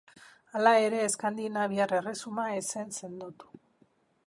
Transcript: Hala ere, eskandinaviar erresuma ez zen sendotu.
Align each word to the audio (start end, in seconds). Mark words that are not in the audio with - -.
Hala 0.53 0.71
ere, 0.85 1.01
eskandinaviar 1.09 1.95
erresuma 1.99 2.49
ez 2.61 2.65
zen 2.77 2.93
sendotu. 3.01 3.55